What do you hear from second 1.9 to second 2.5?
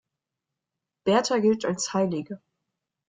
Heilige.